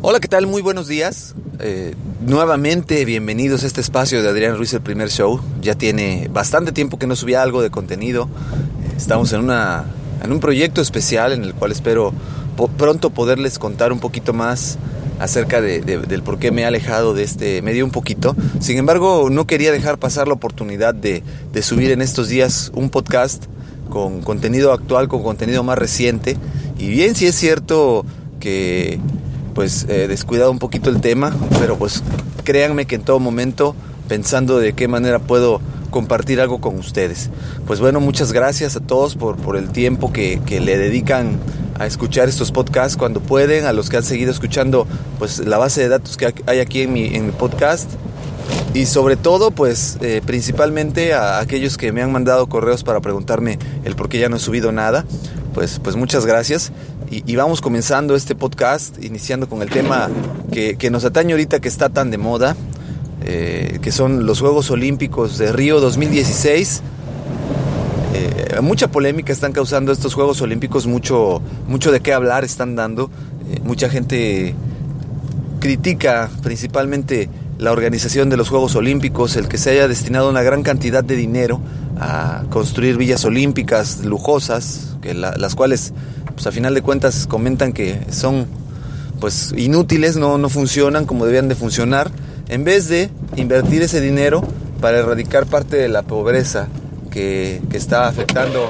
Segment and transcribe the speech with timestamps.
[0.00, 0.46] Hola, ¿qué tal?
[0.48, 1.34] Muy buenos días.
[1.60, 5.40] Eh, nuevamente, bienvenidos a este espacio de Adrián Ruiz, el primer show.
[5.60, 8.28] Ya tiene bastante tiempo que no subía algo de contenido.
[8.96, 9.84] Estamos en, una,
[10.22, 12.12] en un proyecto especial en el cual espero
[12.76, 14.78] pronto poderles contar un poquito más
[15.20, 18.34] acerca de, del por qué me he alejado de este medio un poquito.
[18.58, 22.90] Sin embargo, no quería dejar pasar la oportunidad de, de subir en estos días un
[22.90, 23.44] podcast
[23.88, 26.36] con contenido actual, con contenido más reciente.
[26.82, 28.04] Y bien, si es cierto
[28.40, 28.98] que
[29.54, 32.02] pues he descuidado un poquito el tema, pero pues
[32.42, 33.76] créanme que en todo momento
[34.08, 37.30] pensando de qué manera puedo compartir algo con ustedes.
[37.68, 41.38] Pues bueno, muchas gracias a todos por, por el tiempo que, que, le dedican
[41.78, 44.88] a escuchar estos podcasts cuando pueden, a los que han seguido escuchando
[45.20, 47.92] pues la base de datos que hay aquí en mi, en mi podcast
[48.74, 53.58] y sobre todo pues eh, principalmente a aquellos que me han mandado correos para preguntarme
[53.84, 55.04] el por qué ya no he subido nada.
[55.54, 56.72] Pues, pues muchas gracias
[57.10, 60.08] y, vamos comenzando este podcast, iniciando con el tema
[60.50, 62.56] que, que nos atañe ahorita que está tan de moda,
[63.24, 66.82] eh, que son los Juegos Olímpicos de Río 2016.
[68.14, 73.10] Eh, mucha polémica están causando estos Juegos Olímpicos, mucho, mucho de qué hablar están dando.
[73.50, 74.54] Eh, mucha gente
[75.60, 80.62] critica principalmente la organización de los Juegos Olímpicos, el que se haya destinado una gran
[80.62, 81.60] cantidad de dinero
[82.00, 85.92] a construir villas olímpicas lujosas, que la, las cuales,
[86.34, 88.46] pues a final de cuentas, comentan que son
[89.20, 92.10] pues inútiles, no, no funcionan como debían de funcionar
[92.48, 94.42] en vez de invertir ese dinero
[94.80, 96.68] para erradicar parte de la pobreza
[97.10, 98.68] que, que está afectando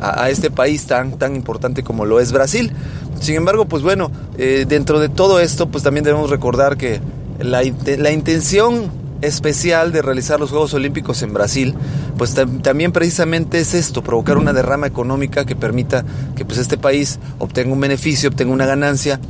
[0.00, 2.72] a, a, este país tan, tan importante como lo es Brasil.
[3.20, 7.00] Sin embargo, pues bueno, eh, dentro de todo esto, pues también debemos recordar que
[7.38, 7.62] la,
[7.98, 8.90] la intención
[9.24, 11.74] especial de realizar los Juegos Olímpicos en Brasil,
[12.16, 16.04] pues tam también precisamente es esto, provocar una derrama económica que permita
[16.36, 19.20] que pues este país obtenga un beneficio, obtenga una ganancia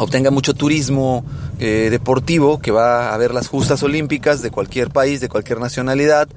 [0.00, 1.24] obtenga mucho turismo
[1.58, 6.28] eh, deportivo, que va a ver las justas olímpicas de cualquier país, de cualquier nacionalidad,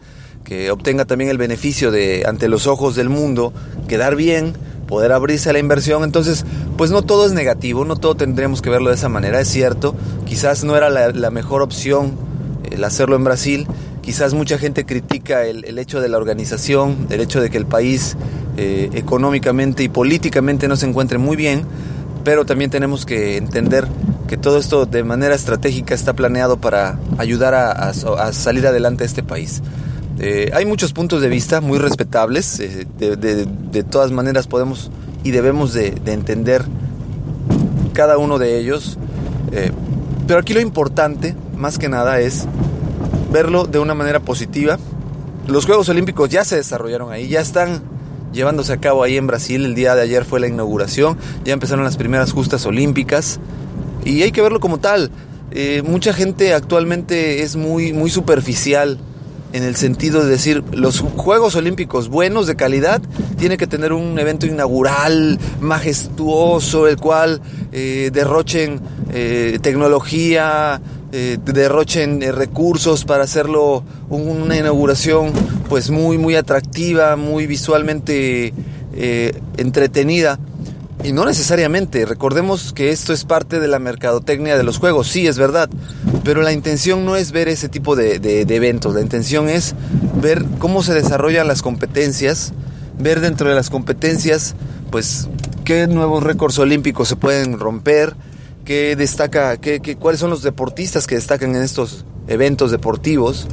[0.43, 3.53] que obtenga también el beneficio de, ante los ojos del mundo,
[3.87, 4.53] quedar bien,
[4.87, 6.03] poder abrirse a la inversión.
[6.03, 6.45] Entonces,
[6.77, 9.95] pues no todo es negativo, no todo tendríamos que verlo de esa manera, es cierto,
[10.25, 12.32] quizás no era la mejor opción
[12.73, 13.67] el hacerlo en Brasil,
[14.01, 17.65] quizás mucha gente critica el, el, hecho de la organización, el hecho de que el
[17.65, 18.17] país
[18.57, 21.63] eh, económicamente y políticamente no se encuentre muy bien,
[22.23, 23.87] pero también tenemos que entender
[24.27, 27.93] que todo esto de manera estratégica está planeado para ayudar a,
[28.31, 29.61] salir adelante a este país.
[30.19, 34.91] Eh, hay muchos puntos de vista muy respetables, eh, de, de, todas maneras podemos
[35.23, 36.63] y debemos de, de entender
[37.93, 38.97] cada uno de ellos,
[40.27, 42.45] pero aquí lo importante, más que nada, es
[43.31, 44.77] verlo de una manera positiva.
[45.47, 47.81] Los Juegos Olímpicos ya se desarrollaron ahí, ya están
[48.31, 49.65] llevándose a cabo ahí en Brasil.
[49.65, 53.39] El día de ayer fue la inauguración, ya empezaron las primeras justas olímpicas
[54.05, 55.11] y hay que verlo como tal.
[55.51, 58.99] Eh, mucha gente actualmente es muy, muy superficial
[59.53, 63.01] en el sentido de decir los Juegos Olímpicos buenos de calidad
[63.37, 67.39] tiene que tener un evento inaugural majestuoso, el cual
[67.71, 68.81] eh, derrochen
[69.13, 70.81] eh, tecnología,
[71.13, 75.31] eh, derrochen recursos para hacerlo una inauguración
[75.69, 78.53] pues muy muy atractiva, muy visualmente
[79.57, 80.39] entretenida.
[81.03, 85.27] Y no necesariamente, recordemos que esto es parte de la mercadotecnia de los juegos, sí
[85.27, 85.69] es verdad,
[86.23, 89.75] pero la intención no es ver ese tipo de, eventos, la intención es
[90.21, 92.53] ver cómo se desarrollan las competencias,
[92.97, 94.55] ver dentro de las competencias,
[94.91, 95.27] pues,
[95.65, 98.15] qué nuevos récords olímpicos se pueden romper,
[98.65, 103.47] qué destaca, qué, cuáles son los deportistas que destacan en estos eventos deportivos,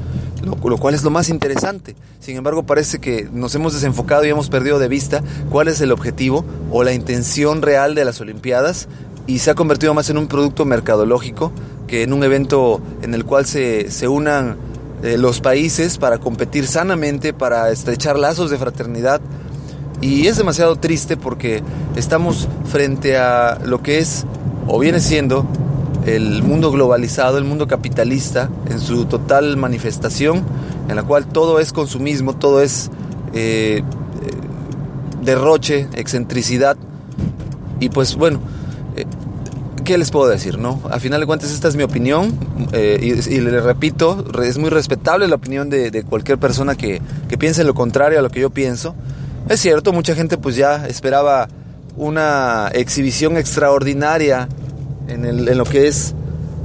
[0.44, 1.96] lo, cual es lo más interesante.
[2.20, 5.92] Sin embargo, parece que nos hemos desenfocado y hemos perdido de vista cuál es el
[5.92, 8.88] objetivo o la intención real de las Olimpiadas
[9.26, 11.52] y se ha convertido más en un producto mercadológico
[11.86, 14.56] que en un evento en el cual se, se unan
[15.02, 19.20] eh, los países para competir sanamente, para estrechar lazos de fraternidad.
[20.00, 21.62] Y es demasiado triste porque
[21.96, 24.24] estamos frente a lo que es
[24.72, 25.46] o viene siendo
[26.06, 30.44] el mundo globalizado, el mundo capitalista, en su total manifestación,
[30.88, 32.90] en la cual todo es consumismo, todo es
[33.34, 33.82] eh, eh,
[35.22, 36.76] derroche, excentricidad.
[37.80, 38.40] Y pues bueno,
[38.96, 39.06] eh,
[39.84, 40.56] ¿qué les puedo decir?
[40.56, 40.80] no?
[40.90, 42.38] A final de cuentas esta es mi opinión
[42.72, 47.74] y, le repito, es muy respetable la opinión de, cualquier persona que, que piense lo
[47.74, 48.94] contrario a lo que yo pienso.
[49.48, 51.48] Es cierto, mucha gente pues ya esperaba
[51.96, 54.48] una exhibición extraordinaria
[55.10, 56.14] en, lo que es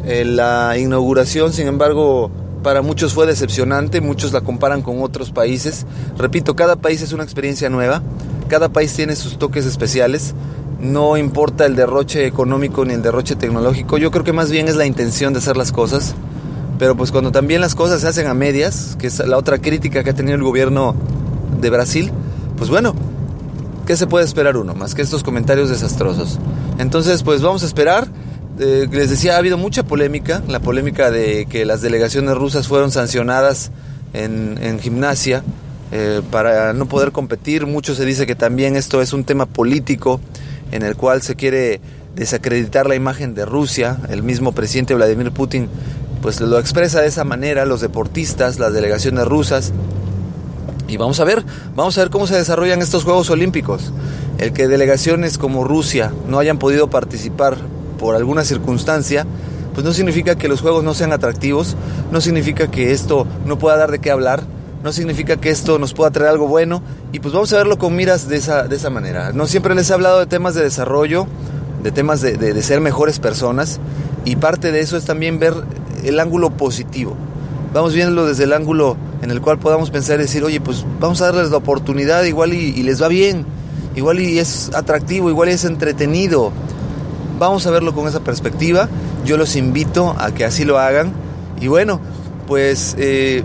[0.06, 2.32] eh, la inauguración, sin embargo,
[2.64, 5.86] para muchos fue decepcionante, muchos la comparan con otros países.
[6.18, 8.02] Repito, cada país es una experiencia nueva,
[8.48, 10.34] cada país tiene sus toques especiales,
[10.80, 14.76] no importa el derroche económico ni el derroche tecnológico, yo creo que más bien es
[14.76, 16.16] la intención de hacer las cosas,
[16.78, 20.04] pero pues cuando también las cosas se hacen a medias, que es la otra crítica
[20.04, 20.96] que ha tenido el gobierno
[21.62, 22.12] de Brasil,
[22.58, 22.94] pues bueno,
[23.86, 24.76] ¿qué se puede esperar uno?
[24.76, 26.40] Más que estos comentarios desastrosos.
[26.78, 28.08] Entonces, pues vamos a esperar.
[28.58, 32.90] Eh, les decía, ha habido mucha polémica, la polémica de que las delegaciones rusas fueron
[32.90, 33.72] sancionadas
[34.14, 35.44] en, gimnasia
[35.92, 37.66] eh, para no poder competir.
[37.66, 40.22] Mucho se dice que también esto es un tema político
[40.72, 41.82] en el cual se quiere
[42.16, 43.98] desacreditar la imagen de Rusia.
[44.10, 45.68] El mismo presidente Vladimir Putin
[46.22, 49.74] pues lo expresa de esa manera, los deportistas, las delegaciones rusas.
[50.88, 51.44] Y vamos a ver,
[51.76, 53.92] vamos a ver cómo se desarrollan estos Juegos Olímpicos.
[54.38, 57.58] El que delegaciones como Rusia no hayan podido participar
[57.98, 59.26] por alguna circunstancia,
[59.74, 61.76] pues no significa que los juegos no sean atractivos,
[62.12, 64.44] no significa que esto no pueda dar de qué hablar,
[64.86, 66.82] no significa que esto nos pueda traer algo bueno
[67.12, 69.34] y pues vamos a verlo con miras de esa, de esa manera.
[69.34, 71.28] No siempre les he hablado de temas de desarrollo,
[71.82, 73.80] de temas de, de, ser mejores personas
[74.26, 75.56] y parte de eso es también ver
[76.04, 77.16] el ángulo positivo.
[77.74, 81.20] Vamos viéndolo desde el ángulo en el cual podamos pensar y decir, oye, pues vamos
[81.22, 83.46] a darles la oportunidad igual y, y les va bien,
[83.96, 86.52] igual y es atractivo, igual y es entretenido,
[87.38, 88.88] Vamos a verlo con esa perspectiva.
[89.26, 91.14] Yo los invito a que así lo hagan.
[91.60, 92.00] Y bueno,
[92.48, 93.44] pues eh,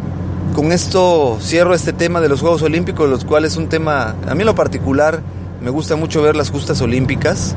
[0.54, 4.34] con esto cierro este tema de los Juegos Olímpicos, los cuales es un tema, a
[4.34, 5.22] mí lo particular,
[5.60, 7.54] me gusta mucho ver las justas olímpicas,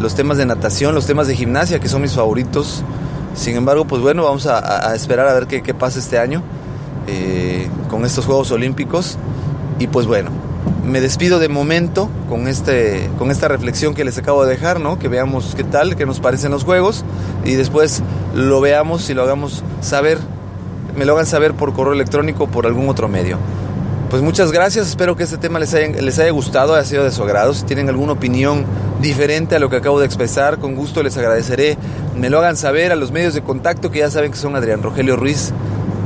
[0.00, 2.82] los temas de natación, los temas de gimnasia, que son mis favoritos.
[3.34, 6.42] Sin embargo, pues bueno, vamos a, esperar a ver qué, pasa este año
[7.06, 9.18] eh, con estos Juegos Olímpicos.
[9.78, 10.30] Y pues bueno,
[10.84, 14.98] me despido de momento con, este, con esta reflexión que les acabo de dejar, ¿no?
[14.98, 17.04] Que veamos qué tal, qué nos parecen los juegos
[17.44, 18.02] y después
[18.34, 20.18] lo veamos y lo hagamos saber,
[20.96, 23.38] me lo hagan saber por correo electrónico o por algún otro medio.
[24.10, 27.10] Pues muchas gracias, espero que este tema les haya, les haya gustado, haya sido de
[27.10, 27.52] su agrado.
[27.52, 28.64] Si tienen alguna opinión
[29.00, 31.76] diferente a lo que acabo de expresar, con gusto les agradeceré.
[32.16, 34.82] Me lo hagan saber a los medios de contacto que ya saben que son Adrián
[34.82, 35.52] Rogelio Ruiz,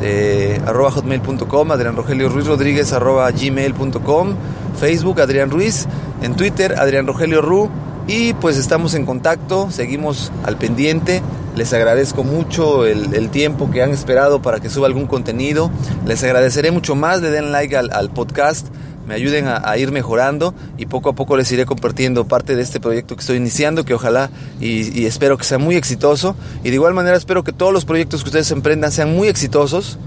[0.00, 4.34] de arroba hotmail.com, Adrián Rogelio Ruiz Rodríguez arroba gmail.com
[4.78, 5.86] Facebook Adrián Ruiz,
[6.22, 7.68] en Twitter Adrián Rogelio Ru
[8.06, 11.22] y pues estamos en contacto, seguimos al pendiente.
[11.56, 15.70] Les agradezco mucho el, tiempo que han esperado para que suba algún contenido.
[16.06, 18.66] Les agradeceré mucho más, le den like al, podcast,
[19.10, 22.78] me ayuden a, ir mejorando y poco a poco les iré compartiendo parte de este
[22.78, 26.36] proyecto que estoy iniciando, que ojalá y, y espero que sea muy exitoso.
[26.62, 29.98] Y de igual manera espero que todos los proyectos que ustedes emprendan sean muy exitosos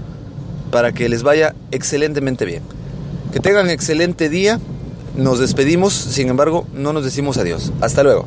[0.70, 2.62] para que les vaya excelentemente bien.
[3.30, 4.58] Que tengan un excelente día.
[5.18, 7.74] Nos despedimos, sin embargo, no nos decimos adiós.
[7.82, 8.26] Hasta luego.